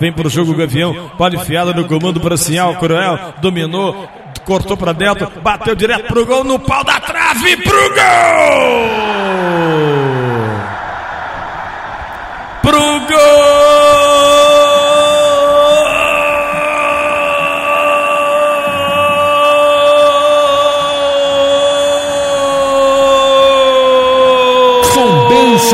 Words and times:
Vem 0.00 0.12
pro 0.12 0.28
jogo 0.28 0.56
Gavião, 0.56 1.12
pode 1.16 1.38
fiada 1.44 1.72
no 1.72 1.86
comando 1.86 2.20
para 2.20 2.36
Sinhal, 2.36 2.74
Cruel, 2.80 3.34
dominou, 3.40 4.08
cortou 4.44 4.76
para 4.76 4.92
dentro, 4.92 5.30
bateu 5.40 5.76
direto 5.76 6.08
pro 6.08 6.26
gol, 6.26 6.42
no 6.42 6.58
pau 6.58 6.82
da 6.82 6.98
trave, 6.98 7.56
pro 7.58 7.90
gol! 7.90 8.88
Pro 12.60 13.00
gol! 13.06 13.44
Vamos 24.96 25.72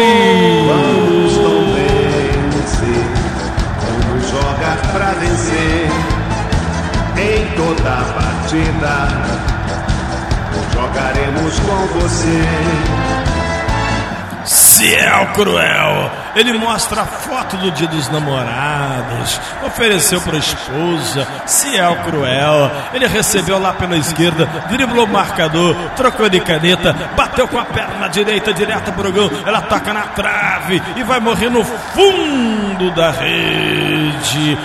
jogar 4.71 4.93
pra 4.93 5.11
vencer 5.13 5.89
em 7.17 7.47
toda 7.57 7.91
partida. 8.15 9.09
Jogaremos 10.73 11.59
com 11.61 11.87
você. 11.99 13.30
Ciel 14.81 15.27
Cruel. 15.35 16.11
Ele 16.35 16.55
mostra 16.55 17.03
a 17.03 17.05
foto 17.05 17.57
do 17.59 17.71
dia 17.71 17.87
dos 17.87 18.09
namorados, 18.09 19.39
ofereceu 19.63 20.21
para 20.23 20.37
a 20.37 20.39
esposa, 20.39 21.29
Ciel 21.45 21.97
Cruel. 22.05 22.71
Ele 22.95 23.07
recebeu 23.07 23.59
lá 23.59 23.75
pela 23.75 23.99
esquerda, 23.99 24.47
driblou 24.71 25.05
o 25.05 25.09
marcador, 25.09 25.77
trocou 25.97 26.31
de 26.31 26.41
caneta, 26.41 26.95
bateu 27.15 27.47
com 27.47 27.59
a 27.59 27.65
perna 27.67 28.09
direita 28.09 28.55
direto 28.55 28.91
pro 28.93 29.13
gol. 29.13 29.31
Ela 29.45 29.61
toca 29.61 29.93
na 29.93 30.03
trave 30.03 30.81
e 30.97 31.03
vai 31.03 31.21
morrer 31.21 31.51
no 31.51 31.63
fundo 31.63 32.91
da 32.93 33.11
rede. 33.11 34.57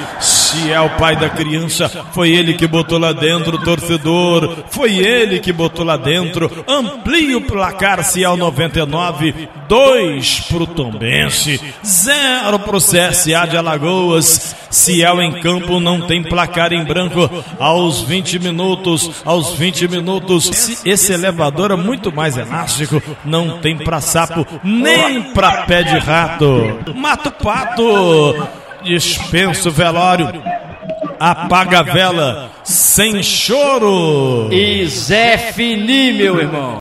Ciel, 0.55 0.89
pai 0.97 1.17
da 1.17 1.29
criança, 1.29 1.89
foi 2.13 2.29
ele 2.29 2.53
que 2.53 2.65
botou 2.65 2.97
lá 2.97 3.11
dentro 3.11 3.57
o 3.57 3.61
torcedor, 3.61 4.63
foi 4.69 4.95
ele 4.95 5.39
que 5.39 5.51
botou 5.51 5.83
lá 5.83 5.97
dentro. 5.97 6.49
Amplia 6.65 7.37
o 7.37 7.41
placar, 7.41 8.03
Ciel 8.05 8.37
99, 8.37 9.49
2 9.67 10.39
pro 10.47 10.65
Tombense, 10.65 11.59
0 11.85 12.59
pro 12.59 12.77
CSA 12.77 13.45
de 13.49 13.57
Alagoas. 13.57 14.55
Ciel 14.69 15.21
em 15.21 15.39
campo 15.41 15.79
não 15.79 16.01
tem 16.01 16.23
placar 16.23 16.71
em 16.71 16.83
branco 16.83 17.29
aos 17.59 18.01
20 18.03 18.39
minutos, 18.39 19.21
aos 19.25 19.53
20 19.53 19.87
minutos. 19.89 20.83
Esse, 20.85 21.13
elevador 21.13 21.71
é 21.71 21.75
muito 21.75 22.11
mais 22.13 22.37
elástico, 22.37 23.01
não 23.25 23.59
tem 23.59 23.77
pra 23.77 23.99
sapo 23.99 24.47
nem 24.63 25.21
pra 25.21 25.63
pé 25.63 25.83
de 25.83 25.97
rato. 25.97 26.79
Mato 26.95 27.31
pato 27.31 28.64
dispensa 28.85 29.67
o 29.67 29.71
velório, 29.71 30.41
apaga 31.19 31.79
a 31.79 31.83
vela 31.83 32.51
sem 32.63 33.21
choro. 33.21 34.49
E 34.51 34.85
Zé 34.87 35.37
Fini, 35.37 36.13
meu 36.13 36.39
irmão. 36.39 36.73